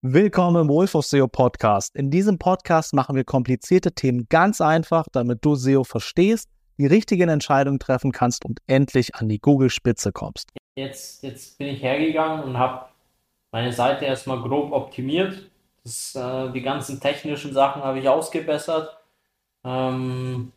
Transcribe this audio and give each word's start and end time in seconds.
Willkommen 0.00 0.62
im 0.62 0.68
Wolf 0.68 0.94
of 0.94 1.04
SEO 1.04 1.26
Podcast. 1.26 1.96
In 1.96 2.08
diesem 2.08 2.38
Podcast 2.38 2.94
machen 2.94 3.16
wir 3.16 3.24
komplizierte 3.24 3.90
Themen 3.90 4.28
ganz 4.28 4.60
einfach, 4.60 5.06
damit 5.10 5.44
du 5.44 5.56
SEO 5.56 5.82
verstehst, 5.82 6.48
die 6.78 6.86
richtigen 6.86 7.28
Entscheidungen 7.28 7.80
treffen 7.80 8.12
kannst 8.12 8.44
und 8.44 8.60
endlich 8.68 9.16
an 9.16 9.28
die 9.28 9.40
Google-Spitze 9.40 10.12
kommst. 10.12 10.52
Jetzt, 10.76 11.24
jetzt 11.24 11.58
bin 11.58 11.66
ich 11.66 11.82
hergegangen 11.82 12.44
und 12.44 12.58
habe 12.58 12.86
meine 13.50 13.72
Seite 13.72 14.04
erstmal 14.04 14.40
grob 14.40 14.70
optimiert. 14.70 15.50
Das, 15.82 16.14
äh, 16.14 16.52
die 16.52 16.62
ganzen 16.62 17.00
technischen 17.00 17.52
Sachen 17.52 17.82
habe 17.82 17.98
ich 17.98 18.08
ausgebessert. 18.08 18.96
Ähm, 19.64 20.52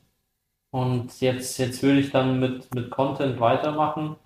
und 0.69 1.19
jetzt, 1.19 1.57
jetzt 1.57 1.81
würde 1.81 1.99
ich 2.01 2.11
dann 2.11 2.39
mit, 2.39 2.71
mit 2.75 2.91
Content 2.91 3.39
weitermachen. 3.39 4.17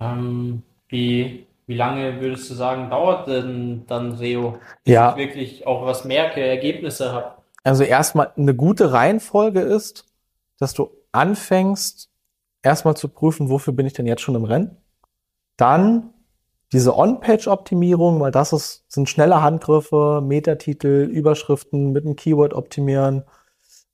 Ähm, 0.00 0.62
wie, 0.88 1.46
wie 1.72 1.76
lange 1.78 2.20
würdest 2.20 2.50
du 2.50 2.54
sagen, 2.54 2.90
dauert 2.90 3.26
denn 3.28 3.84
dann 3.86 4.14
SEO, 4.14 4.58
bis 4.84 4.92
Ja. 4.92 5.12
ich 5.12 5.16
wirklich 5.16 5.66
auch 5.66 5.86
was 5.86 6.04
merke, 6.04 6.42
Ergebnisse 6.42 7.12
habe? 7.12 7.32
Also 7.64 7.82
erstmal 7.82 8.30
eine 8.36 8.54
gute 8.54 8.92
Reihenfolge 8.92 9.60
ist, 9.60 10.04
dass 10.58 10.74
du 10.74 10.90
anfängst, 11.12 12.10
erstmal 12.62 12.94
zu 12.94 13.08
prüfen, 13.08 13.48
wofür 13.48 13.72
bin 13.72 13.86
ich 13.86 13.94
denn 13.94 14.04
jetzt 14.04 14.20
schon 14.20 14.34
im 14.34 14.44
Rennen? 14.44 14.76
Dann 15.56 16.10
diese 16.72 16.94
On-Page-Optimierung, 16.94 18.20
weil 18.20 18.32
das 18.32 18.52
ist, 18.52 18.84
sind 18.88 19.08
schnelle 19.08 19.40
Handgriffe, 19.40 20.20
Metatitel, 20.22 21.04
Überschriften 21.04 21.92
mit 21.92 22.04
einem 22.04 22.16
Keyword 22.16 22.52
optimieren, 22.52 23.24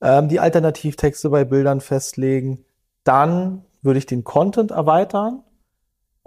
ähm, 0.03 0.29
die 0.29 0.41
Alternativtexte 0.41 1.31
bei 1.31 1.45
Bildern 1.45 1.81
festlegen. 1.81 2.65
Dann 3.05 3.65
würde 3.83 3.99
ich 3.99 4.07
den 4.07 4.25
Content 4.25 4.73
erweitern 4.73 5.45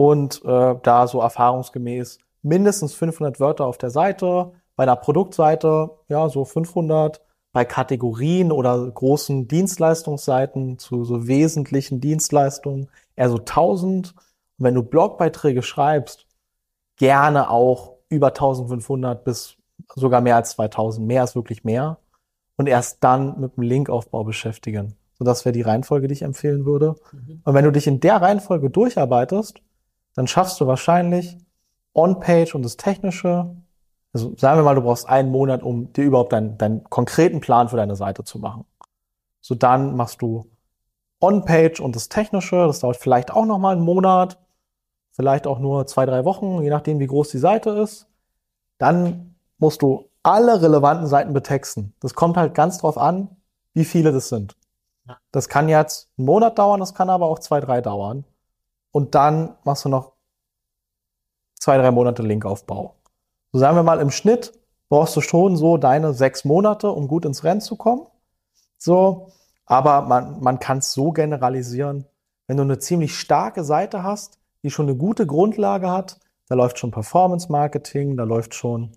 und 0.01 0.43
äh, 0.45 0.75
da 0.81 1.05
so 1.05 1.21
erfahrungsgemäß 1.21 2.17
mindestens 2.41 2.95
500 2.95 3.39
Wörter 3.39 3.67
auf 3.67 3.77
der 3.77 3.91
Seite, 3.91 4.51
bei 4.75 4.83
einer 4.83 4.95
Produktseite 4.95 5.91
ja 6.09 6.27
so 6.27 6.43
500, 6.43 7.21
bei 7.53 7.65
Kategorien 7.65 8.51
oder 8.51 8.89
großen 8.89 9.47
Dienstleistungsseiten 9.47 10.79
zu 10.79 11.03
so 11.03 11.27
wesentlichen 11.27 12.01
Dienstleistungen 12.01 12.89
eher 13.15 13.29
so 13.29 13.37
1000. 13.37 14.15
Und 14.15 14.15
wenn 14.57 14.73
du 14.73 14.81
Blogbeiträge 14.81 15.61
schreibst, 15.61 16.25
gerne 16.95 17.51
auch 17.51 17.97
über 18.09 18.29
1500 18.29 19.23
bis 19.23 19.57
sogar 19.95 20.21
mehr 20.21 20.37
als 20.37 20.51
2000. 20.51 21.05
Mehr 21.05 21.23
ist 21.23 21.35
wirklich 21.35 21.63
mehr. 21.63 21.99
Und 22.57 22.67
erst 22.67 23.03
dann 23.03 23.39
mit 23.39 23.55
dem 23.55 23.63
Linkaufbau 23.63 24.23
beschäftigen. 24.23 24.95
So, 25.19 25.25
das 25.25 25.45
wäre 25.45 25.53
die 25.53 25.61
Reihenfolge, 25.61 26.07
die 26.07 26.13
ich 26.13 26.21
empfehlen 26.23 26.65
würde. 26.65 26.95
Und 27.43 27.53
wenn 27.53 27.65
du 27.65 27.71
dich 27.71 27.85
in 27.85 27.99
der 27.99 28.19
Reihenfolge 28.19 28.71
durcharbeitest, 28.71 29.61
dann 30.15 30.27
schaffst 30.27 30.59
du 30.59 30.67
wahrscheinlich 30.67 31.37
On-Page 31.93 32.55
und 32.55 32.63
das 32.63 32.77
Technische. 32.77 33.55
Also 34.13 34.35
sagen 34.37 34.59
wir 34.59 34.63
mal, 34.63 34.75
du 34.75 34.81
brauchst 34.81 35.07
einen 35.07 35.31
Monat, 35.31 35.63
um 35.63 35.91
dir 35.93 36.03
überhaupt 36.03 36.33
deinen, 36.33 36.57
deinen 36.57 36.83
konkreten 36.85 37.39
Plan 37.39 37.69
für 37.69 37.77
deine 37.77 37.95
Seite 37.95 38.23
zu 38.23 38.39
machen. 38.39 38.65
So 39.41 39.55
dann 39.55 39.95
machst 39.95 40.21
du 40.21 40.49
On-Page 41.19 41.79
und 41.79 41.95
das 41.95 42.09
Technische. 42.09 42.67
Das 42.67 42.79
dauert 42.79 42.97
vielleicht 42.97 43.31
auch 43.31 43.45
noch 43.45 43.57
mal 43.57 43.75
einen 43.75 43.85
Monat, 43.85 44.37
vielleicht 45.11 45.47
auch 45.47 45.59
nur 45.59 45.87
zwei, 45.87 46.05
drei 46.05 46.25
Wochen, 46.25 46.61
je 46.61 46.69
nachdem, 46.69 46.99
wie 46.99 47.07
groß 47.07 47.29
die 47.29 47.37
Seite 47.37 47.71
ist. 47.71 48.07
Dann 48.77 49.35
musst 49.57 49.81
du 49.81 50.09
alle 50.23 50.61
relevanten 50.61 51.07
Seiten 51.07 51.33
betexten. 51.33 51.93
Das 51.99 52.13
kommt 52.13 52.37
halt 52.37 52.53
ganz 52.53 52.79
drauf 52.79 52.97
an, 52.97 53.29
wie 53.73 53.85
viele 53.85 54.11
das 54.11 54.29
sind. 54.29 54.55
Das 55.31 55.49
kann 55.49 55.69
jetzt 55.69 56.09
einen 56.17 56.25
Monat 56.25 56.57
dauern, 56.59 56.79
das 56.79 56.93
kann 56.93 57.09
aber 57.09 57.25
auch 57.25 57.39
zwei, 57.39 57.59
drei 57.59 57.81
dauern. 57.81 58.25
Und 58.91 59.15
dann 59.15 59.55
machst 59.63 59.85
du 59.85 59.89
noch 59.89 60.13
zwei, 61.59 61.77
drei 61.77 61.91
Monate 61.91 62.23
Linkaufbau. 62.23 62.95
So 63.51 63.59
sagen 63.59 63.75
wir 63.75 63.83
mal, 63.83 63.99
im 63.99 64.11
Schnitt 64.11 64.53
brauchst 64.89 65.15
du 65.15 65.21
schon 65.21 65.55
so 65.55 65.77
deine 65.77 66.13
sechs 66.13 66.43
Monate, 66.43 66.89
um 66.91 67.07
gut 67.07 67.25
ins 67.25 67.43
Rennen 67.43 67.61
zu 67.61 67.75
kommen. 67.75 68.07
So, 68.77 69.29
aber 69.65 70.01
man, 70.01 70.41
man 70.41 70.59
kann 70.59 70.79
es 70.79 70.91
so 70.91 71.11
generalisieren, 71.11 72.05
wenn 72.47 72.57
du 72.57 72.63
eine 72.63 72.79
ziemlich 72.79 73.17
starke 73.17 73.63
Seite 73.63 74.03
hast, 74.03 74.39
die 74.63 74.71
schon 74.71 74.87
eine 74.87 74.97
gute 74.97 75.25
Grundlage 75.25 75.89
hat, 75.89 76.19
da 76.47 76.55
läuft 76.55 76.79
schon 76.79 76.91
Performance 76.91 77.49
Marketing, 77.49 78.17
da 78.17 78.23
läuft 78.23 78.53
schon 78.55 78.91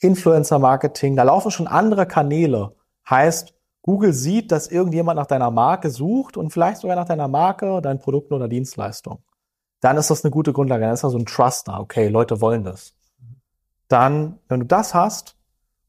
Influencer 0.00 0.58
Marketing, 0.58 1.16
da 1.16 1.24
laufen 1.24 1.50
schon 1.50 1.66
andere 1.66 2.06
Kanäle. 2.06 2.74
Heißt, 3.08 3.52
Google 3.86 4.12
sieht, 4.12 4.50
dass 4.50 4.66
irgendjemand 4.66 5.16
nach 5.16 5.26
deiner 5.26 5.52
Marke 5.52 5.90
sucht 5.90 6.36
und 6.36 6.50
vielleicht 6.50 6.78
sogar 6.78 6.96
nach 6.96 7.06
deiner 7.06 7.28
Marke, 7.28 7.80
deinen 7.80 8.00
Produkten 8.00 8.34
oder 8.34 8.48
Dienstleistungen. 8.48 9.20
Dann 9.80 9.96
ist 9.96 10.10
das 10.10 10.24
eine 10.24 10.32
gute 10.32 10.52
Grundlage, 10.52 10.82
dann 10.82 10.92
ist 10.92 11.04
da 11.04 11.08
so 11.08 11.18
ein 11.18 11.24
Trust 11.24 11.68
da. 11.68 11.78
Okay, 11.78 12.08
Leute 12.08 12.40
wollen 12.40 12.64
das. 12.64 12.94
Dann, 13.86 14.40
wenn 14.48 14.60
du 14.60 14.66
das 14.66 14.92
hast 14.92 15.36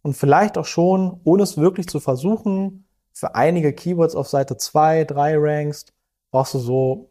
und 0.03 0.15
vielleicht 0.15 0.59
auch 0.59 0.65
schon, 0.65 1.19
ohne 1.23 1.41
es 1.41 1.57
wirklich 1.57 1.87
zu 1.87 1.99
versuchen, 1.99 2.85
für 3.13 3.33
einige 3.33 3.73
Keywords 3.73 4.15
auf 4.15 4.27
Seite 4.27 4.57
zwei, 4.57 5.03
drei 5.03 5.35
rankst, 5.35 5.91
brauchst 6.29 6.53
du 6.53 6.59
so, 6.59 7.09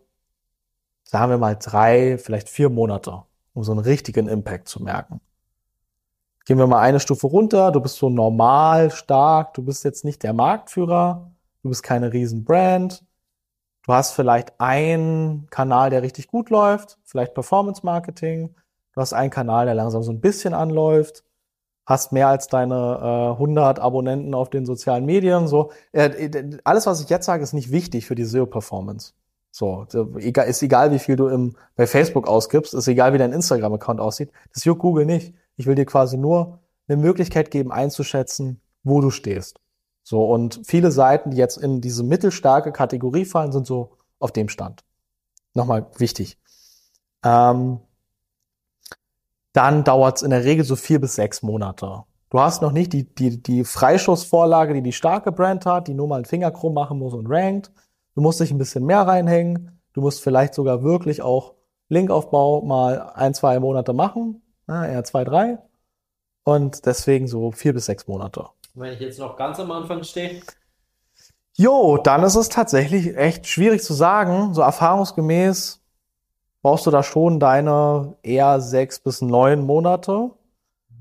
sagen 1.02 1.30
wir 1.30 1.38
mal, 1.38 1.56
drei, 1.56 2.16
vielleicht 2.16 2.48
vier 2.48 2.70
Monate, 2.70 3.24
um 3.54 3.64
so 3.64 3.72
einen 3.72 3.80
richtigen 3.80 4.28
Impact 4.28 4.68
zu 4.68 4.80
merken. 4.80 5.20
Gehen 6.46 6.58
wir 6.58 6.68
mal 6.68 6.80
eine 6.80 7.00
Stufe 7.00 7.26
runter. 7.26 7.72
Du 7.72 7.80
bist 7.80 7.96
so 7.96 8.08
normal 8.08 8.92
stark. 8.92 9.54
Du 9.54 9.62
bist 9.62 9.84
jetzt 9.84 10.04
nicht 10.04 10.22
der 10.22 10.32
Marktführer. 10.32 11.32
Du 11.62 11.70
bist 11.70 11.82
keine 11.82 12.12
Riesenbrand. 12.12 13.04
Du 13.84 13.92
hast 13.92 14.12
vielleicht 14.12 14.60
einen 14.60 15.48
Kanal, 15.50 15.90
der 15.90 16.02
richtig 16.02 16.28
gut 16.28 16.50
läuft. 16.50 16.98
Vielleicht 17.02 17.34
Performance 17.34 17.84
Marketing. 17.84 18.54
Du 18.94 19.00
hast 19.00 19.12
einen 19.12 19.30
Kanal, 19.30 19.66
der 19.66 19.74
langsam 19.74 20.04
so 20.04 20.12
ein 20.12 20.20
bisschen 20.20 20.54
anläuft. 20.54 21.24
Hast 21.84 22.12
mehr 22.12 22.28
als 22.28 22.46
deine 22.46 23.00
äh, 23.02 23.32
100 23.32 23.80
Abonnenten 23.80 24.32
auf 24.32 24.48
den 24.48 24.66
sozialen 24.66 25.04
Medien. 25.04 25.48
So, 25.48 25.72
äh, 25.90 26.58
alles, 26.62 26.86
was 26.86 27.00
ich 27.00 27.10
jetzt 27.10 27.26
sage, 27.26 27.42
ist 27.42 27.54
nicht 27.54 27.72
wichtig 27.72 28.06
für 28.06 28.14
die 28.14 28.24
SEO-Performance. 28.24 29.14
So, 29.50 29.86
ist 29.90 30.62
egal, 30.62 30.92
wie 30.92 30.98
viel 31.00 31.16
du 31.16 31.26
im, 31.26 31.56
bei 31.74 31.88
Facebook 31.88 32.28
ausgibst, 32.28 32.74
ist 32.74 32.86
egal, 32.86 33.14
wie 33.14 33.18
dein 33.18 33.32
Instagram-Account 33.32 34.00
aussieht. 34.00 34.30
Das 34.52 34.64
juckt 34.64 34.82
Google 34.82 35.06
nicht. 35.06 35.34
Ich 35.56 35.66
will 35.66 35.74
dir 35.74 35.86
quasi 35.86 36.16
nur 36.16 36.60
eine 36.88 36.96
Möglichkeit 36.96 37.50
geben, 37.50 37.72
einzuschätzen, 37.72 38.60
wo 38.82 39.00
du 39.00 39.10
stehst. 39.10 39.60
So, 40.02 40.24
und 40.24 40.60
viele 40.64 40.92
Seiten, 40.92 41.32
die 41.32 41.36
jetzt 41.36 41.56
in 41.56 41.80
diese 41.80 42.04
mittelstarke 42.04 42.70
Kategorie 42.70 43.24
fallen, 43.24 43.50
sind 43.50 43.66
so 43.66 43.96
auf 44.20 44.30
dem 44.30 44.48
Stand. 44.48 44.84
Nochmal 45.54 45.86
wichtig. 45.98 46.38
Ähm, 47.24 47.80
dann 49.52 49.84
dauert 49.84 50.18
es 50.18 50.22
in 50.22 50.30
der 50.30 50.44
Regel 50.44 50.64
so 50.64 50.76
vier 50.76 51.00
bis 51.00 51.16
sechs 51.16 51.42
Monate. 51.42 52.04
Du 52.30 52.40
hast 52.40 52.60
noch 52.60 52.72
nicht 52.72 52.92
die, 52.92 53.04
die, 53.14 53.42
die 53.42 53.64
Freischussvorlage, 53.64 54.74
die 54.74 54.82
die 54.82 54.92
starke 54.92 55.32
Brand 55.32 55.64
hat, 55.64 55.88
die 55.88 55.94
nur 55.94 56.06
mal 56.06 56.16
einen 56.16 56.24
Finger 56.24 56.50
krumm 56.50 56.74
machen 56.74 56.98
muss 56.98 57.14
und 57.14 57.26
rankt. 57.26 57.72
Du 58.14 58.20
musst 58.20 58.40
dich 58.40 58.50
ein 58.50 58.58
bisschen 58.58 58.84
mehr 58.84 59.02
reinhängen. 59.02 59.80
Du 59.92 60.02
musst 60.02 60.22
vielleicht 60.22 60.54
sogar 60.54 60.82
wirklich 60.82 61.22
auch 61.22 61.54
Linkaufbau 61.88 62.62
mal 62.62 63.12
ein, 63.14 63.32
zwei 63.32 63.58
Monate 63.58 63.92
machen. 63.92 64.42
Ja, 64.68 64.86
eher 64.86 65.04
zwei, 65.04 65.24
drei. 65.24 65.58
Und 66.44 66.86
deswegen 66.86 67.26
so 67.26 67.50
vier 67.50 67.72
bis 67.72 67.86
sechs 67.86 68.06
Monate. 68.06 68.46
Wenn 68.74 68.92
ich 68.92 69.00
jetzt 69.00 69.18
noch 69.18 69.36
ganz 69.36 69.58
am 69.58 69.70
Anfang 69.70 70.02
stehe, 70.02 70.42
Jo, 71.58 71.96
dann 71.96 72.22
ist 72.22 72.34
es 72.34 72.50
tatsächlich 72.50 73.16
echt 73.16 73.46
schwierig 73.46 73.82
zu 73.82 73.94
sagen. 73.94 74.52
So 74.52 74.60
erfahrungsgemäß 74.60 75.80
brauchst 76.60 76.84
du 76.84 76.90
da 76.90 77.02
schon 77.02 77.40
deine 77.40 78.16
eher 78.22 78.60
sechs 78.60 78.98
bis 78.98 79.22
neun 79.22 79.62
Monate. 79.64 80.32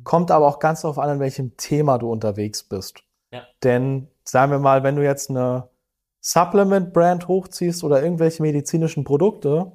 Kommt 0.05 0.31
aber 0.31 0.47
auch 0.47 0.59
ganz 0.59 0.81
darauf 0.81 0.97
an, 0.97 1.09
in 1.09 1.19
welchem 1.19 1.57
Thema 1.57 1.97
du 1.97 2.09
unterwegs 2.09 2.63
bist. 2.63 3.03
Ja. 3.31 3.41
Denn 3.63 4.07
sagen 4.23 4.51
wir 4.51 4.59
mal, 4.59 4.83
wenn 4.83 4.95
du 4.95 5.03
jetzt 5.03 5.29
eine 5.29 5.67
Supplement-Brand 6.21 7.27
hochziehst 7.27 7.83
oder 7.83 8.01
irgendwelche 8.01 8.41
medizinischen 8.41 9.03
Produkte, 9.03 9.73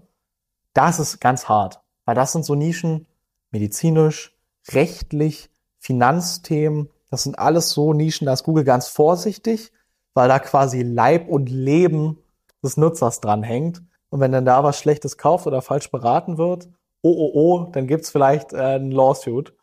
das 0.73 0.99
ist 0.99 1.21
ganz 1.21 1.49
hart. 1.49 1.81
Weil 2.07 2.15
das 2.15 2.33
sind 2.33 2.47
so 2.47 2.55
Nischen, 2.55 3.07
medizinisch, 3.51 4.37
rechtlich, 4.73 5.51
Finanzthemen, 5.79 6.91
das 7.11 7.25
sind 7.25 7.39
alles 7.39 7.71
so 7.71 7.93
Nischen, 7.93 8.27
da 8.27 8.33
ist 8.33 8.45
Google 8.45 8.65
ganz 8.65 8.87
vorsichtig, 8.89 9.73
weil 10.15 10.29
da 10.29 10.39
quasi 10.39 10.83
Leib 10.83 11.29
und 11.29 11.49
Leben 11.49 12.19
des 12.63 12.77
Nutzers 12.77 13.21
dranhängt. 13.21 13.83
Und 14.11 14.21
wenn 14.21 14.33
dann 14.33 14.45
da 14.45 14.63
was 14.63 14.79
Schlechtes 14.79 15.17
kauft 15.17 15.47
oder 15.47 15.63
falsch 15.63 15.91
beraten 15.91 16.39
wird, 16.39 16.69
oh, 17.03 17.11
oh, 17.11 17.31
oh, 17.35 17.71
dann 17.73 17.87
gibt's 17.87 18.11
vielleicht 18.11 18.53
äh, 18.53 18.77
ein 18.77 18.91
Lawsuit. 18.91 19.55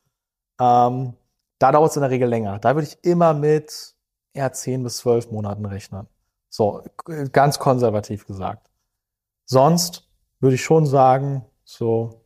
Ähm, 0.60 1.14
da 1.60 1.72
dauert 1.72 1.92
es 1.92 1.96
in 1.98 2.02
der 2.02 2.12
Regel 2.12 2.28
länger. 2.28 2.60
Da 2.60 2.76
würde 2.76 2.88
ich 2.88 2.98
immer 3.04 3.34
mit 3.34 3.96
eher 4.34 4.52
10 4.52 4.84
bis 4.84 4.98
12 4.98 5.32
Monaten 5.32 5.66
rechnen. 5.66 6.08
So, 6.50 6.82
ganz 7.32 7.60
konservativ 7.60 8.26
gesagt. 8.26 8.70
Sonst 9.46 10.08
würde 10.40 10.56
ich 10.56 10.64
schon 10.64 10.86
sagen, 10.86 11.46
so, 11.64 12.22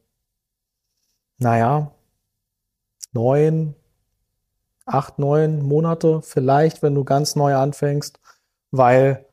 naja, 1.41 1.91
neun, 3.13 3.75
acht, 4.85 5.17
neun 5.17 5.63
Monate 5.63 6.21
vielleicht, 6.21 6.83
wenn 6.83 6.93
du 6.93 7.03
ganz 7.03 7.35
neu 7.35 7.55
anfängst, 7.55 8.19
weil 8.69 9.25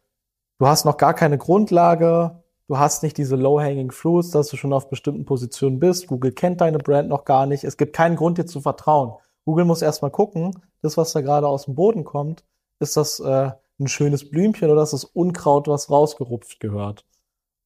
du 0.59 0.67
hast 0.67 0.87
noch 0.87 0.97
gar 0.97 1.13
keine 1.13 1.37
Grundlage, 1.37 2.43
du 2.67 2.79
hast 2.79 3.03
nicht 3.03 3.19
diese 3.19 3.37
low-hanging 3.37 3.91
fruits, 3.91 4.31
dass 4.31 4.49
du 4.49 4.57
schon 4.57 4.73
auf 4.73 4.89
bestimmten 4.89 5.27
Positionen 5.27 5.79
bist, 5.81 6.07
Google 6.07 6.33
kennt 6.33 6.63
deine 6.63 6.79
Brand 6.79 7.11
noch 7.11 7.27
gar 7.27 7.45
nicht, 7.45 7.63
es 7.65 7.77
gibt 7.77 7.95
keinen 7.95 8.17
Grund 8.17 8.39
dir 8.39 8.47
zu 8.47 8.63
vertrauen. 8.63 9.13
Google 9.45 9.67
muss 9.67 9.83
erstmal 9.83 10.11
gucken, 10.11 10.53
das, 10.81 10.97
was 10.97 11.13
da 11.13 11.21
gerade 11.21 11.47
aus 11.47 11.67
dem 11.67 11.75
Boden 11.75 12.05
kommt, 12.05 12.43
ist 12.81 12.97
das 12.97 13.21
äh, 13.21 13.51
ein 13.79 13.89
schönes 13.89 14.31
Blümchen 14.31 14.71
oder 14.71 14.83
ist 14.83 14.95
das 14.95 15.05
Unkraut, 15.05 15.69
was 15.69 15.91
rausgerupft 15.91 16.59
gehört? 16.59 17.05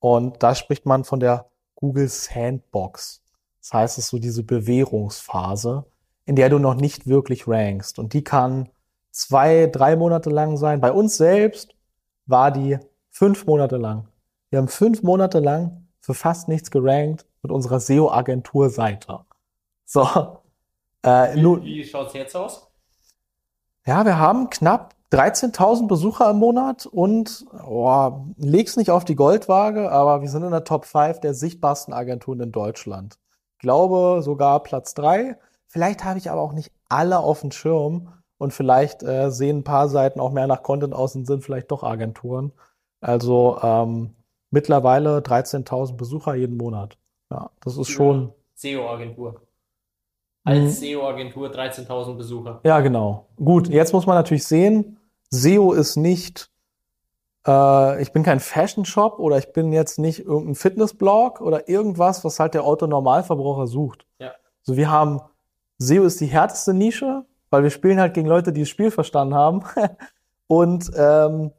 Und 0.00 0.42
da 0.42 0.56
spricht 0.56 0.84
man 0.84 1.04
von 1.04 1.20
der 1.20 1.46
Google 1.76 2.08
Sandbox. 2.08 3.22
Das 3.62 3.72
heißt, 3.72 3.98
es 3.98 4.04
ist 4.04 4.10
so 4.10 4.18
diese 4.18 4.42
Bewährungsphase, 4.42 5.84
in 6.26 6.36
der 6.36 6.48
du 6.48 6.58
noch 6.58 6.74
nicht 6.74 7.06
wirklich 7.06 7.46
rankst. 7.46 7.98
Und 7.98 8.12
die 8.12 8.24
kann 8.24 8.68
zwei, 9.12 9.68
drei 9.68 9.94
Monate 9.94 10.30
lang 10.30 10.56
sein. 10.56 10.80
Bei 10.80 10.92
uns 10.92 11.16
selbst 11.16 11.74
war 12.26 12.50
die 12.50 12.78
fünf 13.08 13.46
Monate 13.46 13.76
lang. 13.76 14.08
Wir 14.50 14.58
haben 14.58 14.68
fünf 14.68 15.02
Monate 15.02 15.38
lang 15.38 15.86
für 16.00 16.14
fast 16.14 16.48
nichts 16.48 16.70
gerankt 16.70 17.24
mit 17.42 17.52
unserer 17.52 17.78
SEO-Agentur-Seite. 17.80 19.20
So. 19.84 20.02
Äh, 21.02 21.34
wie 21.34 21.62
wie 21.62 21.84
schaut's 21.84 22.14
jetzt 22.14 22.36
aus? 22.36 22.68
Ja, 23.86 24.04
wir 24.04 24.18
haben 24.18 24.50
knapp 24.50 24.94
13.000 25.12 25.88
Besucher 25.88 26.30
im 26.30 26.38
Monat 26.38 26.86
und 26.86 27.44
oh, 27.64 28.24
leg's 28.36 28.76
nicht 28.76 28.90
auf 28.90 29.04
die 29.04 29.16
Goldwaage, 29.16 29.90
aber 29.90 30.22
wir 30.22 30.28
sind 30.28 30.42
in 30.44 30.52
der 30.52 30.64
Top 30.64 30.84
5 30.84 31.20
der 31.20 31.34
sichtbarsten 31.34 31.92
Agenturen 31.92 32.40
in 32.40 32.52
Deutschland. 32.52 33.18
Ich 33.62 33.64
glaube 33.64 34.22
sogar 34.22 34.60
Platz 34.64 34.92
3. 34.94 35.38
Vielleicht 35.68 36.02
habe 36.02 36.18
ich 36.18 36.32
aber 36.32 36.40
auch 36.40 36.52
nicht 36.52 36.72
alle 36.88 37.20
auf 37.20 37.42
dem 37.42 37.52
Schirm 37.52 38.08
und 38.36 38.52
vielleicht 38.52 39.04
äh, 39.04 39.30
sehen 39.30 39.58
ein 39.58 39.62
paar 39.62 39.88
Seiten 39.88 40.18
auch 40.18 40.32
mehr 40.32 40.48
nach 40.48 40.64
Content 40.64 40.92
aus 40.92 41.14
und 41.14 41.26
sind 41.26 41.44
vielleicht 41.44 41.70
doch 41.70 41.84
Agenturen. 41.84 42.50
Also 43.00 43.60
ähm, 43.62 44.16
mittlerweile 44.50 45.18
13.000 45.18 45.92
Besucher 45.92 46.34
jeden 46.34 46.56
Monat. 46.56 46.98
Ja, 47.30 47.52
das 47.60 47.76
ist 47.76 47.90
schon. 47.90 48.32
SEO-Agentur. 48.56 49.42
Als 50.42 50.58
mhm. 50.58 50.68
SEO-Agentur 50.70 51.52
13.000 51.52 52.16
Besucher. 52.16 52.60
Ja, 52.64 52.80
genau. 52.80 53.28
Gut, 53.36 53.68
jetzt 53.68 53.92
muss 53.92 54.06
man 54.06 54.16
natürlich 54.16 54.44
sehen, 54.44 54.98
SEO 55.30 55.72
ist 55.72 55.94
nicht, 55.94 56.50
äh, 57.46 58.02
ich 58.02 58.12
bin 58.12 58.22
kein 58.22 58.40
Fashion-Shop 58.40 59.18
oder 59.18 59.38
ich 59.38 59.52
bin 59.52 59.72
jetzt 59.72 59.98
nicht 59.98 60.20
irgendein 60.20 60.54
Fitness-Blog 60.54 61.40
oder 61.40 61.68
irgendwas, 61.68 62.24
was 62.24 62.40
halt 62.40 62.54
der 62.54 62.64
Autonormalverbraucher 62.64 63.66
sucht. 63.66 64.06
Ja. 64.18 64.32
So, 64.62 64.76
wir 64.76 64.90
haben, 64.90 65.20
SEO 65.78 66.04
ist 66.04 66.20
die 66.20 66.26
härteste 66.26 66.74
Nische, 66.74 67.24
weil 67.50 67.62
wir 67.62 67.70
spielen 67.70 68.00
halt 68.00 68.14
gegen 68.14 68.28
Leute, 68.28 68.52
die 68.52 68.60
das 68.60 68.68
Spiel 68.68 68.90
verstanden 68.90 69.34
haben. 69.34 69.62
Und 70.46 70.90
ähm, 70.96 71.52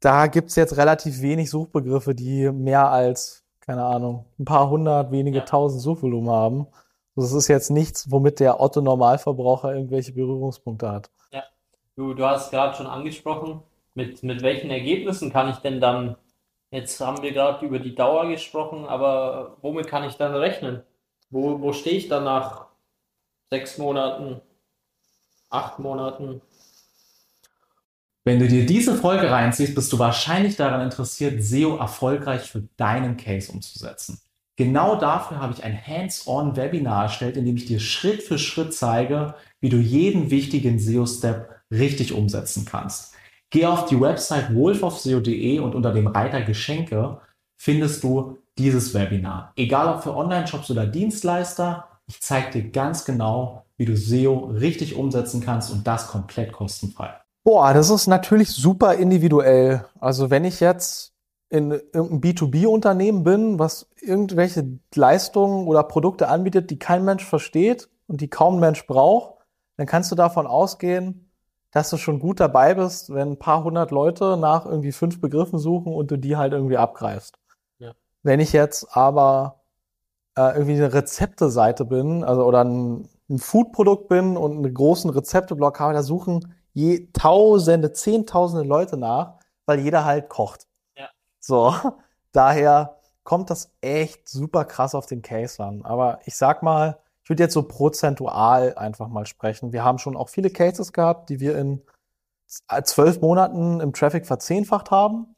da 0.00 0.26
gibt's 0.26 0.56
jetzt 0.56 0.76
relativ 0.76 1.20
wenig 1.20 1.50
Suchbegriffe, 1.50 2.14
die 2.14 2.50
mehr 2.50 2.90
als, 2.90 3.44
keine 3.60 3.84
Ahnung, 3.84 4.26
ein 4.38 4.44
paar 4.44 4.68
hundert, 4.68 5.12
wenige 5.12 5.38
ja. 5.38 5.44
tausend 5.44 5.80
Suchvolumen 5.80 6.30
haben. 6.30 6.66
Das 7.14 7.32
ist 7.32 7.48
jetzt 7.48 7.70
nichts, 7.70 8.10
womit 8.10 8.40
der 8.40 8.60
Otto-Normalverbraucher 8.60 9.74
irgendwelche 9.74 10.12
Berührungspunkte 10.12 10.90
hat. 10.90 11.10
Ja, 11.30 11.44
du, 11.94 12.14
du 12.14 12.24
hast 12.24 12.50
gerade 12.50 12.74
schon 12.74 12.86
angesprochen, 12.86 13.62
mit, 13.94 14.22
mit 14.22 14.42
welchen 14.42 14.70
Ergebnissen 14.70 15.32
kann 15.32 15.50
ich 15.50 15.56
denn 15.56 15.80
dann, 15.80 16.16
jetzt 16.70 17.00
haben 17.00 17.22
wir 17.22 17.32
gerade 17.32 17.64
über 17.66 17.78
die 17.78 17.94
Dauer 17.94 18.28
gesprochen, 18.28 18.86
aber 18.86 19.58
womit 19.62 19.86
kann 19.86 20.04
ich 20.04 20.14
dann 20.14 20.34
rechnen? 20.34 20.82
Wo, 21.30 21.60
wo 21.60 21.72
stehe 21.72 21.96
ich 21.96 22.08
dann 22.08 22.24
nach 22.24 22.66
sechs 23.50 23.78
Monaten, 23.78 24.40
acht 25.50 25.78
Monaten? 25.78 26.40
Wenn 28.24 28.38
du 28.38 28.46
dir 28.46 28.64
diese 28.64 28.94
Folge 28.94 29.30
reinziehst, 29.30 29.74
bist 29.74 29.92
du 29.92 29.98
wahrscheinlich 29.98 30.56
daran 30.56 30.80
interessiert, 30.80 31.42
SEO 31.42 31.76
erfolgreich 31.76 32.42
für 32.42 32.68
deinen 32.76 33.16
Case 33.16 33.50
umzusetzen. 33.50 34.20
Genau 34.56 34.96
dafür 34.96 35.40
habe 35.40 35.54
ich 35.54 35.64
ein 35.64 35.86
Hands-on-Webinar 35.86 37.04
erstellt, 37.04 37.36
in 37.36 37.46
dem 37.46 37.56
ich 37.56 37.66
dir 37.66 37.80
Schritt 37.80 38.22
für 38.22 38.38
Schritt 38.38 38.74
zeige, 38.74 39.34
wie 39.60 39.70
du 39.70 39.78
jeden 39.78 40.30
wichtigen 40.30 40.78
SEO-Step 40.78 41.48
richtig 41.70 42.12
umsetzen 42.12 42.64
kannst. 42.64 43.11
Geh 43.52 43.66
auf 43.66 43.84
die 43.84 44.00
Website 44.00 44.54
wolfofseo.de 44.54 45.58
und 45.58 45.74
unter 45.74 45.92
dem 45.92 46.06
Reiter 46.06 46.40
Geschenke 46.40 47.18
findest 47.58 48.02
du 48.02 48.38
dieses 48.56 48.94
Webinar. 48.94 49.52
Egal 49.56 49.94
ob 49.94 50.02
für 50.02 50.16
Online-Shops 50.16 50.70
oder 50.70 50.86
Dienstleister, 50.86 51.84
ich 52.06 52.22
zeige 52.22 52.50
dir 52.50 52.70
ganz 52.70 53.04
genau, 53.04 53.66
wie 53.76 53.84
du 53.84 53.94
SEO 53.94 54.46
richtig 54.58 54.96
umsetzen 54.96 55.42
kannst 55.42 55.70
und 55.70 55.86
das 55.86 56.08
komplett 56.08 56.52
kostenfrei. 56.52 57.10
Boah, 57.44 57.74
das 57.74 57.90
ist 57.90 58.06
natürlich 58.06 58.48
super 58.48 58.94
individuell. 58.94 59.84
Also 60.00 60.30
wenn 60.30 60.46
ich 60.46 60.60
jetzt 60.60 61.12
in 61.50 61.72
irgendeinem 61.72 62.20
B2B-Unternehmen 62.22 63.22
bin, 63.22 63.58
was 63.58 63.86
irgendwelche 64.00 64.78
Leistungen 64.94 65.66
oder 65.66 65.82
Produkte 65.82 66.28
anbietet, 66.28 66.70
die 66.70 66.78
kein 66.78 67.04
Mensch 67.04 67.26
versteht 67.26 67.90
und 68.06 68.22
die 68.22 68.28
kaum 68.28 68.56
ein 68.56 68.60
Mensch 68.60 68.86
braucht, 68.86 69.34
dann 69.76 69.86
kannst 69.86 70.10
du 70.10 70.14
davon 70.14 70.46
ausgehen, 70.46 71.31
dass 71.72 71.90
du 71.90 71.96
schon 71.96 72.20
gut 72.20 72.38
dabei 72.38 72.74
bist, 72.74 73.12
wenn 73.12 73.32
ein 73.32 73.38
paar 73.38 73.64
hundert 73.64 73.90
Leute 73.90 74.36
nach 74.36 74.66
irgendwie 74.66 74.92
fünf 74.92 75.20
Begriffen 75.20 75.58
suchen 75.58 75.92
und 75.92 76.10
du 76.10 76.16
die 76.16 76.36
halt 76.36 76.52
irgendwie 76.52 76.76
abgreifst. 76.76 77.38
Ja. 77.78 77.92
Wenn 78.22 78.40
ich 78.40 78.52
jetzt 78.52 78.94
aber 78.96 79.62
äh, 80.36 80.52
irgendwie 80.52 80.74
eine 80.74 80.92
Rezepte-Seite 80.92 81.84
bin, 81.86 82.22
also 82.24 82.44
oder 82.44 82.62
ein, 82.62 83.08
ein 83.28 83.38
Food-Produkt 83.38 84.08
bin 84.08 84.36
und 84.36 84.58
einen 84.58 84.74
großen 84.74 85.10
Rezepteblock 85.10 85.80
habe, 85.80 85.94
da 85.94 86.02
suchen 86.02 86.54
je 86.74 87.08
Tausende, 87.12 87.92
Zehntausende 87.92 88.66
Leute 88.66 88.96
nach, 88.96 89.38
weil 89.66 89.80
jeder 89.80 90.04
halt 90.04 90.28
kocht. 90.28 90.66
So, 91.40 91.74
daher 92.32 92.98
kommt 93.24 93.50
das 93.50 93.72
echt 93.80 94.28
super 94.28 94.64
krass 94.64 94.94
auf 94.94 95.06
den 95.06 95.22
Case 95.22 95.62
an. 95.62 95.84
Aber 95.84 96.20
ich 96.24 96.36
sag 96.36 96.62
mal, 96.62 96.98
ich 97.22 97.30
würde 97.30 97.42
jetzt 97.44 97.54
so 97.54 97.62
prozentual 97.62 98.74
einfach 98.74 99.08
mal 99.08 99.26
sprechen. 99.26 99.72
Wir 99.72 99.84
haben 99.84 99.98
schon 99.98 100.16
auch 100.16 100.28
viele 100.28 100.50
Cases 100.50 100.92
gehabt, 100.92 101.30
die 101.30 101.40
wir 101.40 101.56
in 101.56 101.82
zwölf 102.84 103.20
Monaten 103.20 103.80
im 103.80 103.92
Traffic 103.92 104.26
verzehnfacht 104.26 104.90
haben. 104.90 105.34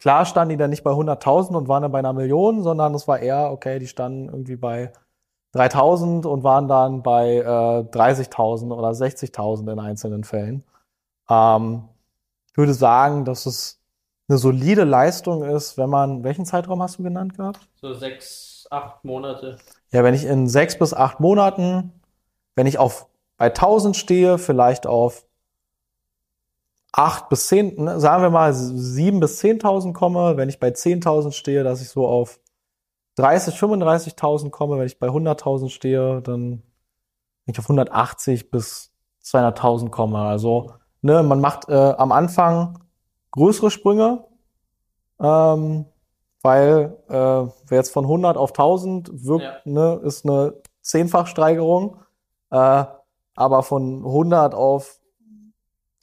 Klar 0.00 0.24
standen 0.24 0.50
die 0.50 0.56
dann 0.56 0.70
nicht 0.70 0.82
bei 0.82 0.90
100.000 0.90 1.54
und 1.54 1.68
waren 1.68 1.82
dann 1.82 1.92
bei 1.92 2.00
einer 2.00 2.12
Million, 2.12 2.62
sondern 2.62 2.94
es 2.94 3.06
war 3.06 3.20
eher, 3.20 3.52
okay, 3.52 3.78
die 3.78 3.86
standen 3.86 4.28
irgendwie 4.28 4.56
bei 4.56 4.92
3.000 5.54 6.26
und 6.26 6.42
waren 6.42 6.66
dann 6.66 7.02
bei 7.02 7.36
äh, 7.36 7.42
30.000 7.42 8.74
oder 8.74 8.90
60.000 8.90 9.70
in 9.70 9.78
einzelnen 9.78 10.24
Fällen. 10.24 10.64
Ähm, 11.28 11.88
ich 12.50 12.56
würde 12.56 12.74
sagen, 12.74 13.24
dass 13.24 13.46
es 13.46 13.81
eine 14.28 14.38
solide 14.38 14.84
Leistung 14.84 15.44
ist, 15.44 15.76
wenn 15.78 15.90
man, 15.90 16.24
welchen 16.24 16.46
Zeitraum 16.46 16.82
hast 16.82 16.98
du 16.98 17.02
genannt 17.02 17.36
gehabt? 17.36 17.60
So 17.80 17.92
sechs, 17.92 18.66
acht 18.70 19.04
Monate. 19.04 19.58
Ja, 19.90 20.04
wenn 20.04 20.14
ich 20.14 20.24
in 20.24 20.48
sechs 20.48 20.78
bis 20.78 20.94
acht 20.94 21.20
Monaten, 21.20 21.92
wenn 22.54 22.66
ich 22.66 22.78
auf 22.78 23.08
bei 23.36 23.46
1000 23.46 23.96
stehe, 23.96 24.38
vielleicht 24.38 24.86
auf 24.86 25.26
acht 26.92 27.28
bis 27.28 27.48
zehn, 27.48 27.82
ne, 27.82 27.98
sagen 27.98 28.22
wir 28.22 28.30
mal 28.30 28.52
sieben 28.52 29.18
bis 29.20 29.42
10.000 29.42 29.94
komme, 29.94 30.36
wenn 30.36 30.48
ich 30.48 30.60
bei 30.60 30.68
10.000 30.68 31.32
stehe, 31.32 31.64
dass 31.64 31.80
ich 31.80 31.88
so 31.88 32.06
auf 32.06 32.38
30, 33.16 33.56
35.000 33.56 34.50
komme, 34.50 34.78
wenn 34.78 34.86
ich 34.86 34.98
bei 34.98 35.08
100.000 35.08 35.70
stehe, 35.70 36.22
dann 36.22 36.62
wenn 37.44 37.52
ich 37.54 37.58
auf 37.58 37.64
180 37.64 38.50
bis 38.50 38.92
200.000 39.24 39.90
komme. 39.90 40.18
Also, 40.18 40.74
ne, 41.00 41.22
man 41.22 41.40
macht 41.40 41.68
äh, 41.68 41.74
am 41.74 42.12
Anfang 42.12 42.78
größere 43.32 43.70
Sprünge, 43.70 44.24
ähm, 45.20 45.86
weil 46.42 46.96
äh, 47.08 47.12
wer 47.12 47.78
jetzt 47.78 47.92
von 47.92 48.04
100 48.04 48.36
auf 48.36 48.50
1000 48.50 49.24
wirkt, 49.26 49.44
ja. 49.44 49.60
ne, 49.64 50.00
ist 50.04 50.24
eine 50.24 50.54
Zehnfachsteigerung, 50.80 51.98
äh, 52.50 52.84
aber 53.34 53.62
von 53.62 53.98
100 54.04 54.54
auf 54.54 55.00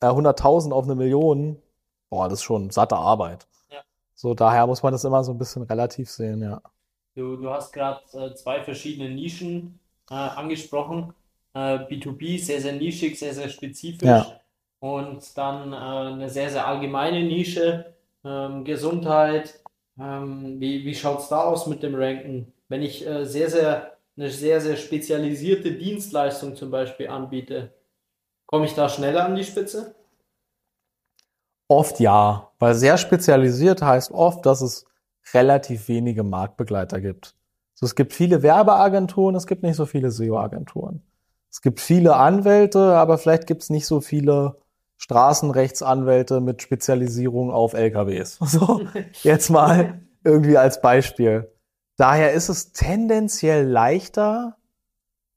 äh, 0.01 0.07
100.000 0.07 0.71
auf 0.71 0.85
eine 0.85 0.95
Million, 0.95 1.61
boah, 2.09 2.27
das 2.27 2.39
ist 2.39 2.43
schon 2.43 2.69
satte 2.69 2.95
Arbeit. 2.95 3.47
Ja. 3.69 3.79
So, 4.15 4.33
daher 4.33 4.67
muss 4.67 4.83
man 4.83 4.93
das 4.93 5.03
immer 5.03 5.23
so 5.23 5.31
ein 5.31 5.37
bisschen 5.37 5.63
relativ 5.63 6.09
sehen, 6.09 6.41
ja. 6.41 6.61
Du, 7.15 7.35
du 7.35 7.49
hast 7.49 7.73
gerade 7.73 8.01
äh, 8.13 8.33
zwei 8.33 8.63
verschiedene 8.63 9.09
Nischen 9.09 9.79
äh, 10.09 10.13
angesprochen. 10.13 11.13
Äh, 11.53 11.79
B2B, 11.79 12.41
sehr, 12.41 12.61
sehr 12.61 12.73
nischig, 12.73 13.19
sehr, 13.19 13.33
sehr 13.33 13.49
spezifisch. 13.49 14.07
Ja 14.07 14.39
und 14.79 15.37
dann 15.37 15.73
äh, 15.73 15.75
eine 15.75 16.29
sehr, 16.29 16.49
sehr 16.49 16.67
allgemeine 16.67 17.23
Nische, 17.23 17.93
ähm, 18.23 18.63
Gesundheit. 18.63 19.59
Ähm, 19.99 20.59
wie 20.59 20.85
wie 20.85 20.95
schaut 20.95 21.19
es 21.19 21.29
da 21.29 21.41
aus 21.43 21.67
mit 21.67 21.83
dem 21.83 21.95
Ranken? 21.95 22.53
Wenn 22.69 22.81
ich 22.81 23.05
äh, 23.05 23.25
sehr, 23.25 23.49
sehr, 23.49 23.97
eine 24.17 24.29
sehr, 24.29 24.61
sehr 24.61 24.77
spezialisierte 24.77 25.73
Dienstleistung 25.73 26.55
zum 26.55 26.71
Beispiel 26.71 27.09
anbiete, 27.09 27.73
komme 28.45 28.65
ich 28.65 28.73
da 28.73 28.89
schneller 28.89 29.25
an 29.25 29.35
die 29.35 29.43
Spitze? 29.43 29.95
Oft 31.67 31.99
ja, 31.99 32.51
weil 32.57 32.73
sehr 32.73 32.97
spezialisiert 32.97 33.81
heißt 33.81 34.11
oft, 34.11 34.45
dass 34.45 34.61
es 34.61 34.85
relativ 35.33 35.87
wenige 35.87 36.23
Marktbegleiter 36.23 36.99
gibt. 36.99 37.35
So, 37.75 37.85
es 37.85 37.95
gibt 37.95 38.13
viele 38.13 38.41
Werbeagenturen, 38.41 39.35
es 39.35 39.45
gibt 39.45 39.63
nicht 39.63 39.75
so 39.75 39.85
viele 39.85 40.09
SEO-Agenturen. 40.11 41.03
Es 41.51 41.61
gibt 41.61 41.79
viele 41.79 42.15
Anwälte, 42.15 42.95
aber 42.97 43.17
vielleicht 43.17 43.47
gibt 43.47 43.61
es 43.63 43.69
nicht 43.69 43.85
so 43.85 44.01
viele 44.01 44.57
Straßenrechtsanwälte 44.99 46.39
mit 46.39 46.61
Spezialisierung 46.61 47.51
auf 47.51 47.73
LKWs. 47.73 48.37
So, 48.45 48.81
jetzt 49.23 49.49
mal 49.49 50.01
irgendwie 50.23 50.57
als 50.57 50.81
Beispiel. 50.81 51.51
Daher 51.97 52.33
ist 52.33 52.49
es 52.49 52.71
tendenziell 52.71 53.67
leichter, 53.67 54.59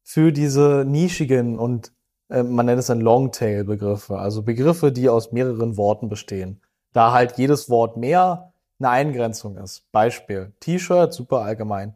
für 0.03 0.33
diese 0.33 0.85
nischigen 0.87 1.59
und 1.59 1.93
äh, 2.29 2.43
man 2.43 2.67
nennt 2.67 2.81
es 2.81 2.87
dann 2.87 3.01
Longtail-Begriffe, 3.01 4.19
also 4.19 4.43
Begriffe, 4.43 4.93
die 4.93 5.09
aus 5.09 5.33
mehreren 5.33 5.77
Worten 5.77 6.09
bestehen. 6.09 6.61
Da 6.93 7.13
halt 7.13 7.39
jedes 7.39 7.71
Wort 7.71 7.97
mehr 7.97 8.53
eine 8.79 8.91
Eingrenzung 8.91 9.57
ist. 9.57 9.91
Beispiel 9.93 10.53
T-Shirt, 10.61 11.13
super 11.13 11.41
allgemein. 11.41 11.95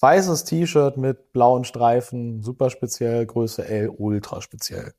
Weißes 0.00 0.44
T-Shirt 0.44 0.96
mit 0.96 1.32
blauen 1.32 1.64
Streifen, 1.64 2.42
super 2.42 2.70
speziell, 2.70 3.26
Größe 3.26 3.64
L, 3.64 3.88
ultra 3.90 4.40
speziell. 4.40 4.94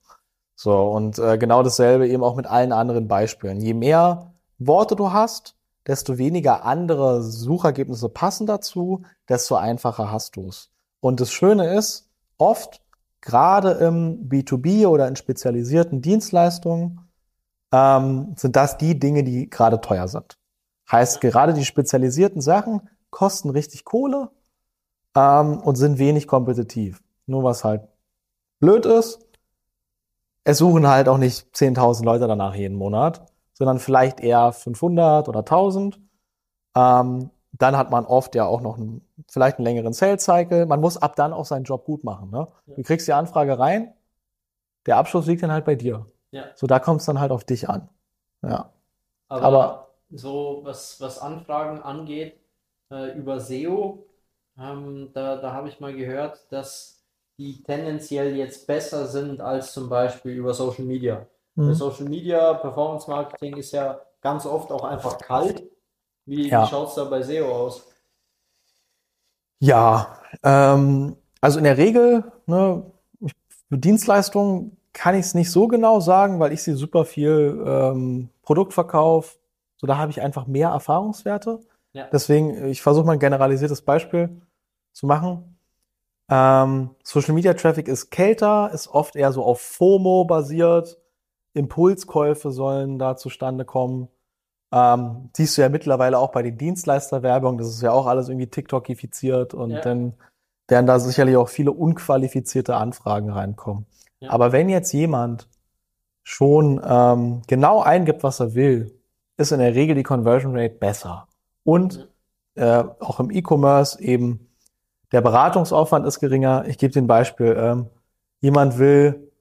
So, 0.64 0.82
und 0.92 1.20
äh, 1.20 1.38
genau 1.38 1.62
dasselbe 1.62 2.08
eben 2.08 2.24
auch 2.24 2.38
mit 2.38 2.48
allen 2.48 2.72
anderen 2.72 3.10
Beispielen. 3.10 3.60
Je 3.60 3.74
mehr 3.74 4.32
Worte 4.60 4.96
du 4.96 5.12
hast, 5.12 5.58
desto 5.86 6.18
weniger 6.18 6.64
andere 6.64 7.22
Suchergebnisse 7.22 8.08
passen 8.08 8.48
dazu, 8.48 9.02
desto 9.28 9.56
einfacher 9.56 10.10
hast 10.10 10.38
du 10.38 10.48
es. 10.48 10.70
Und 11.02 11.20
das 11.20 11.34
Schöne 11.34 11.76
ist, 11.76 12.10
oft, 12.38 12.82
gerade 13.20 13.72
im 13.72 14.30
B2B 14.30 14.88
oder 14.88 15.06
in 15.10 15.18
spezialisierten 15.18 16.02
Dienstleistungen, 16.02 17.10
ähm, 17.74 18.34
sind 18.38 18.56
das 18.56 18.78
die 18.78 18.98
Dinge, 18.98 19.26
die 19.26 19.50
gerade 19.50 19.82
teuer 19.82 20.08
sind. 20.08 20.38
Heißt, 20.90 21.20
gerade 21.20 21.54
die 21.54 21.66
spezialisierten 21.66 22.40
Sachen 22.40 22.90
kosten 23.10 23.50
richtig 23.50 23.84
Kohle 23.84 24.30
ähm, 25.14 25.60
und 25.60 25.76
sind 25.76 25.98
wenig 25.98 26.26
kompetitiv. 26.26 27.04
Nur 27.26 27.44
was 27.44 27.66
halt 27.66 27.82
blöd 28.62 28.86
ist, 28.86 29.23
es 30.44 30.58
suchen 30.58 30.88
halt 30.88 31.08
auch 31.08 31.18
nicht 31.18 31.56
10.000 31.56 32.04
Leute 32.04 32.28
danach 32.28 32.56
jeden 32.56 32.76
Monat, 32.76 33.26
sondern 33.54 33.80
vielleicht 33.80 34.20
eher 34.20 34.52
500 34.52 35.30
oder 35.30 35.40
1000. 35.40 36.00
Ähm, 36.76 37.30
dann 37.54 37.78
hat 37.78 37.92
man 37.92 38.06
oft 38.06 38.36
ja 38.36 38.46
auch 38.46 38.62
noch 38.62 38.78
einen, 38.78 39.08
vielleicht 39.30 39.58
einen 39.58 39.66
längeren 39.66 39.94
Sales 39.94 40.24
Cycle. 40.24 40.66
Man 40.66 40.82
muss 40.82 40.98
ab 40.98 41.16
dann 41.16 41.34
auch 41.34 41.46
seinen 41.46 41.64
Job 41.64 41.86
gut 41.86 42.04
machen. 42.04 42.32
Ne? 42.32 42.48
Ja. 42.66 42.76
Du 42.76 42.82
kriegst 42.82 43.08
die 43.08 43.14
Anfrage 43.14 43.60
rein, 43.60 43.94
der 44.86 44.98
Abschluss 44.98 45.28
liegt 45.28 45.44
dann 45.44 45.52
halt 45.52 45.66
bei 45.66 45.76
dir. 45.76 46.06
Ja. 46.32 46.46
So, 46.56 46.66
da 46.66 46.80
kommt 46.80 47.02
es 47.02 47.06
dann 47.06 47.20
halt 47.20 47.32
auf 47.32 47.44
dich 47.44 47.70
an. 47.70 47.90
Ja. 48.42 48.72
Aber, 49.30 49.44
Aber 49.44 49.88
so, 50.10 50.62
was, 50.64 51.00
was 51.00 51.20
Anfragen 51.20 51.82
angeht, 51.82 52.40
äh, 52.92 53.16
über 53.18 53.40
SEO, 53.40 54.06
ähm, 54.58 55.12
da, 55.14 55.38
da 55.38 55.54
habe 55.54 55.70
ich 55.70 55.80
mal 55.80 55.94
gehört, 55.94 56.52
dass 56.52 57.03
die 57.38 57.64
tendenziell 57.64 58.36
jetzt 58.36 58.68
besser 58.68 59.08
sind 59.08 59.42
als 59.42 59.74
zum 59.74 59.90
Beispiel 59.90 60.34
über 60.34 60.54
Social 60.54 60.86
Media. 60.86 61.26
Mhm. 61.56 61.74
Social 61.74 62.06
Media, 62.06 62.54
Performance 62.56 63.10
Marketing 63.10 63.58
ist 63.58 63.72
ja 63.72 64.02
ganz 64.22 64.46
oft 64.46 64.72
auch 64.72 64.84
einfach 64.84 65.18
kalt. 65.18 65.64
Wie, 66.26 66.50
ja. 66.50 66.64
wie 66.64 66.70
schaut 66.70 66.90
es 66.90 66.96
da 66.96 67.06
bei 67.06 67.22
SEO 67.22 67.52
aus? 67.52 67.88
Ja, 69.60 70.20
ähm, 70.44 71.16
also 71.42 71.58
in 71.58 71.64
der 71.66 71.78
Regel, 71.78 72.24
ne, 72.46 72.86
für 73.70 73.78
Dienstleistungen 73.78 74.78
kann 74.94 75.16
ich 75.16 75.26
es 75.26 75.34
nicht 75.34 75.52
so 75.52 75.68
genau 75.68 76.00
sagen, 76.00 76.40
weil 76.40 76.54
ich 76.54 76.64
sie 76.64 76.74
super 76.74 77.06
viel 77.06 77.64
ähm, 77.66 78.30
Produktverkauf, 78.44 79.38
so 79.78 79.88
da 79.88 79.98
habe 79.98 80.12
ich 80.12 80.22
einfach 80.22 80.48
mehr 80.48 80.70
Erfahrungswerte. 80.70 81.60
Ja. 81.94 82.08
Deswegen, 82.12 82.66
ich 82.66 82.82
versuche 82.82 83.06
mal 83.06 83.14
ein 83.14 83.20
generalisiertes 83.20 83.82
Beispiel 83.82 84.42
zu 84.94 85.06
machen. 85.06 85.53
Ähm, 86.30 86.92
Social 87.04 87.34
Media 87.34 87.54
Traffic 87.54 87.88
ist 87.88 88.10
kälter, 88.10 88.72
ist 88.74 88.88
oft 88.88 89.16
eher 89.16 89.32
so 89.32 89.44
auf 89.44 89.62
FOMO 89.62 90.26
basiert. 90.26 90.98
Impulskäufe 91.54 92.52
sollen 92.52 92.98
da 92.98 93.16
zustande 93.16 93.66
kommen. 93.66 94.08
Ähm, 94.72 95.30
siehst 95.36 95.58
du 95.58 95.62
ja 95.62 95.70
mittlerweile 95.70 96.18
auch 96.18 96.32
bei 96.32 96.42
den 96.42 96.58
Dienstleisterwerbungen, 96.58 97.60
das 97.60 97.68
ist 97.68 97.84
ja 97.84 97.92
auch 97.92 98.08
alles 98.08 98.30
irgendwie 98.30 98.48
TikTokifiziert 98.48 99.54
und 99.54 99.70
ja. 99.70 99.82
dann 99.82 100.14
werden 100.68 100.88
da 100.88 100.98
sicherlich 101.00 101.38
auch 101.38 101.50
viele 101.50 101.72
unqualifizierte 101.72 102.76
Anfragen 102.76 103.30
reinkommen. 103.30 103.86
Ja. 104.20 104.32
Aber 104.32 104.52
wenn 104.52 104.70
jetzt 104.70 104.92
jemand 104.92 105.48
schon 106.24 106.82
ähm, 106.84 107.42
genau 107.46 107.82
eingibt, 107.82 108.24
was 108.24 108.40
er 108.40 108.56
will, 108.56 109.00
ist 109.38 109.52
in 109.52 109.60
der 109.60 109.76
Regel 109.76 109.96
die 109.96 110.04
Conversion 110.04 110.58
Rate 110.58 110.76
besser. 110.76 111.28
Und 111.64 112.10
äh, 112.56 112.84
auch 113.00 113.20
im 113.20 113.30
E-Commerce 113.30 114.02
eben 114.02 114.50
der 115.14 115.22
Beratungsaufwand 115.22 116.06
ist 116.06 116.20
geringer. 116.20 116.66
Ich 116.68 116.78
gebe 116.78 116.92
dir 116.92 117.02
ein 117.02 117.08
Beispiel. 117.08 117.56
Ähm, 117.58 117.86
jemand 118.42 118.78
will 118.80 119.32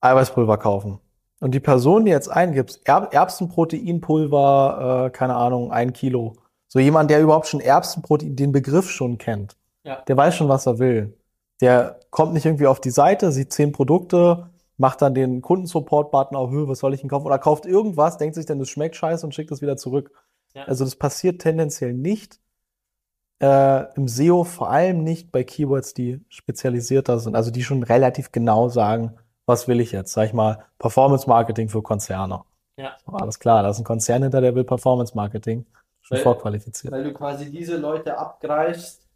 Eiweißpulver 0.00 0.58
kaufen. 0.58 0.98
Und 1.40 1.52
die 1.52 1.60
Person, 1.60 2.04
die 2.04 2.10
jetzt 2.10 2.28
eingibt, 2.28 2.80
Erb 2.84 3.14
Erbsenproteinpulver, 3.14 5.06
äh, 5.06 5.10
keine 5.10 5.36
Ahnung, 5.36 5.72
ein 5.72 5.92
Kilo. 5.92 6.34
So 6.68 6.78
jemand, 6.78 7.10
der 7.10 7.20
überhaupt 7.20 7.46
schon 7.46 7.60
Erbsenprotein, 7.60 8.34
den 8.36 8.52
Begriff 8.52 8.90
schon 8.90 9.18
kennt. 9.18 9.56
Ja. 9.84 10.02
Der 10.08 10.16
weiß 10.16 10.34
schon, 10.34 10.48
was 10.48 10.66
er 10.66 10.78
will. 10.78 11.16
Der 11.60 12.00
kommt 12.10 12.32
nicht 12.32 12.46
irgendwie 12.46 12.66
auf 12.66 12.80
die 12.80 12.90
Seite, 12.90 13.30
sieht 13.30 13.52
zehn 13.52 13.72
Produkte, 13.72 14.50
macht 14.76 15.00
dann 15.02 15.14
den 15.14 15.40
Kundensupport-Button 15.42 16.36
auf, 16.36 16.50
was 16.52 16.80
soll 16.80 16.94
ich 16.94 17.00
denn 17.00 17.10
kaufen? 17.10 17.26
Oder 17.26 17.38
kauft 17.38 17.66
irgendwas, 17.66 18.18
denkt 18.18 18.34
sich 18.34 18.46
dann, 18.46 18.58
das 18.58 18.68
schmeckt 18.68 18.96
scheiße 18.96 19.24
und 19.24 19.32
schickt 19.32 19.52
es 19.52 19.62
wieder 19.62 19.76
zurück. 19.76 20.10
Ja. 20.54 20.64
Also 20.64 20.84
das 20.84 20.96
passiert 20.96 21.40
tendenziell 21.40 21.92
nicht. 21.92 22.40
Äh, 23.40 23.92
Im 23.96 24.08
SEO 24.08 24.44
vor 24.44 24.70
allem 24.70 25.02
nicht 25.02 25.32
bei 25.32 25.44
Keywords, 25.44 25.94
die 25.94 26.20
spezialisierter 26.28 27.18
sind, 27.18 27.36
also 27.36 27.50
die 27.50 27.62
schon 27.62 27.82
relativ 27.82 28.32
genau 28.32 28.68
sagen, 28.68 29.16
was 29.46 29.68
will 29.68 29.80
ich 29.80 29.92
jetzt? 29.92 30.12
Sag 30.12 30.26
ich 30.26 30.32
mal, 30.32 30.64
Performance 30.78 31.28
Marketing 31.28 31.68
für 31.68 31.82
Konzerne. 31.82 32.42
Ja. 32.76 32.96
So, 33.04 33.12
alles 33.12 33.38
klar, 33.38 33.62
da 33.62 33.70
ist 33.70 33.78
ein 33.78 33.84
Konzern 33.84 34.22
hinter, 34.22 34.40
der 34.40 34.54
will 34.54 34.64
Performance 34.64 35.14
Marketing. 35.14 35.66
Schon 36.00 36.16
weil, 36.16 36.22
vorqualifiziert. 36.22 36.92
Weil 36.92 37.04
du 37.04 37.12
quasi 37.14 37.50
diese 37.50 37.76
Leute 37.76 38.18
abgreifst, 38.18 39.06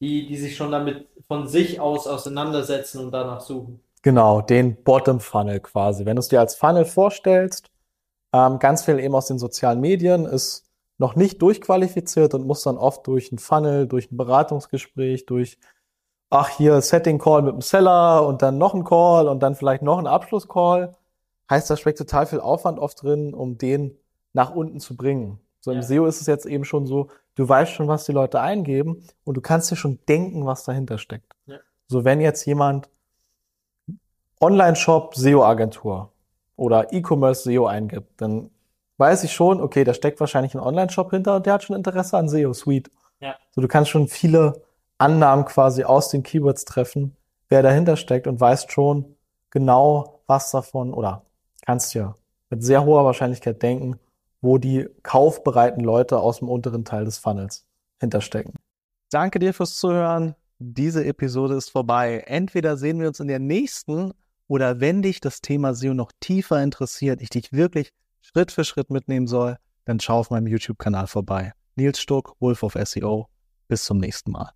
die, 0.00 0.26
die 0.26 0.36
sich 0.36 0.56
schon 0.56 0.72
damit 0.72 1.06
von 1.28 1.46
sich 1.46 1.80
aus 1.80 2.06
auseinandersetzen 2.06 3.04
und 3.04 3.12
danach 3.12 3.40
suchen. 3.40 3.80
Genau, 4.02 4.40
den 4.40 4.82
Bottom 4.82 5.20
Funnel 5.20 5.60
quasi. 5.60 6.06
Wenn 6.06 6.16
du 6.16 6.20
es 6.20 6.28
dir 6.28 6.40
als 6.40 6.54
Funnel 6.54 6.86
vorstellst, 6.86 7.70
ähm, 8.32 8.58
ganz 8.58 8.84
viel 8.84 8.98
eben 8.98 9.14
aus 9.14 9.26
den 9.26 9.38
sozialen 9.38 9.80
Medien 9.80 10.24
ist 10.24 10.64
noch 11.00 11.16
nicht 11.16 11.40
durchqualifiziert 11.40 12.34
und 12.34 12.46
muss 12.46 12.62
dann 12.62 12.76
oft 12.76 13.06
durch 13.06 13.32
ein 13.32 13.38
Funnel, 13.38 13.86
durch 13.86 14.12
ein 14.12 14.18
Beratungsgespräch, 14.18 15.24
durch 15.24 15.58
ach 16.28 16.50
hier 16.50 16.82
Setting 16.82 17.18
Call 17.18 17.40
mit 17.40 17.54
dem 17.54 17.62
Seller 17.62 18.26
und 18.26 18.42
dann 18.42 18.58
noch 18.58 18.74
ein 18.74 18.84
Call 18.84 19.26
und 19.26 19.42
dann 19.42 19.54
vielleicht 19.54 19.82
noch 19.82 19.98
ein 19.98 20.06
Abschlusscall. 20.06 20.92
Heißt, 21.48 21.70
da 21.70 21.78
steckt 21.78 21.96
total 21.96 22.26
viel 22.26 22.38
Aufwand 22.38 22.78
oft 22.78 23.02
drin, 23.02 23.32
um 23.32 23.56
den 23.56 23.96
nach 24.34 24.54
unten 24.54 24.78
zu 24.78 24.94
bringen. 24.94 25.40
So 25.60 25.70
im 25.70 25.78
ja. 25.78 25.82
SEO 25.82 26.04
ist 26.04 26.20
es 26.20 26.26
jetzt 26.26 26.44
eben 26.44 26.66
schon 26.66 26.86
so, 26.86 27.08
du 27.34 27.48
weißt 27.48 27.72
schon, 27.72 27.88
was 27.88 28.04
die 28.04 28.12
Leute 28.12 28.40
eingeben 28.42 29.02
und 29.24 29.38
du 29.38 29.40
kannst 29.40 29.70
dir 29.70 29.76
schon 29.76 29.98
denken, 30.06 30.44
was 30.44 30.64
dahinter 30.64 30.98
steckt. 30.98 31.32
Ja. 31.46 31.56
So 31.88 32.04
wenn 32.04 32.20
jetzt 32.20 32.44
jemand 32.44 32.90
Online-Shop 34.38 35.14
SEO-Agentur 35.14 36.12
oder 36.56 36.92
E-Commerce 36.92 37.44
SEO 37.44 37.66
eingibt, 37.66 38.20
dann 38.20 38.50
weiß 39.00 39.24
ich 39.24 39.32
schon, 39.32 39.60
okay, 39.60 39.82
da 39.82 39.94
steckt 39.94 40.20
wahrscheinlich 40.20 40.54
ein 40.54 40.60
Online-Shop 40.60 41.10
hinter 41.10 41.36
und 41.36 41.46
der 41.46 41.54
hat 41.54 41.64
schon 41.64 41.74
Interesse 41.74 42.18
an 42.18 42.28
SEO 42.28 42.52
Suite. 42.52 42.90
Ja. 43.18 43.34
So 43.50 43.60
du 43.60 43.68
kannst 43.68 43.90
schon 43.90 44.06
viele 44.06 44.62
Annahmen 44.98 45.46
quasi 45.46 45.84
aus 45.84 46.10
den 46.10 46.22
Keywords 46.22 46.64
treffen, 46.64 47.16
wer 47.48 47.62
dahinter 47.62 47.96
steckt 47.96 48.26
und 48.26 48.38
weißt 48.38 48.70
schon 48.70 49.16
genau, 49.50 50.20
was 50.26 50.50
davon 50.50 50.92
oder 50.92 51.24
kannst 51.64 51.94
ja 51.94 52.14
mit 52.50 52.62
sehr 52.62 52.84
hoher 52.84 53.04
Wahrscheinlichkeit 53.04 53.62
denken, 53.62 53.98
wo 54.40 54.58
die 54.58 54.88
kaufbereiten 55.02 55.82
Leute 55.82 56.18
aus 56.18 56.38
dem 56.38 56.48
unteren 56.48 56.84
Teil 56.84 57.04
des 57.04 57.18
Funnels 57.18 57.66
hinterstecken. 57.98 58.54
Danke 59.10 59.38
dir 59.38 59.54
fürs 59.54 59.76
Zuhören. 59.76 60.34
Diese 60.58 61.04
Episode 61.04 61.54
ist 61.54 61.70
vorbei. 61.70 62.24
Entweder 62.26 62.76
sehen 62.76 63.00
wir 63.00 63.08
uns 63.08 63.20
in 63.20 63.28
der 63.28 63.38
nächsten 63.38 64.12
oder 64.46 64.80
wenn 64.80 65.02
dich 65.02 65.20
das 65.20 65.40
Thema 65.40 65.74
SEO 65.74 65.94
noch 65.94 66.12
tiefer 66.20 66.62
interessiert, 66.62 67.22
ich 67.22 67.30
dich 67.30 67.52
wirklich 67.52 67.92
Schritt 68.20 68.52
für 68.52 68.64
Schritt 68.64 68.90
mitnehmen 68.90 69.26
soll, 69.26 69.56
dann 69.84 70.00
schau 70.00 70.18
auf 70.18 70.30
meinem 70.30 70.46
YouTube-Kanal 70.46 71.06
vorbei. 71.06 71.52
Nils 71.74 72.00
Stuck, 72.00 72.36
Wolf 72.40 72.62
of 72.62 72.74
SEO. 72.74 73.28
Bis 73.68 73.84
zum 73.84 73.98
nächsten 73.98 74.32
Mal. 74.32 74.52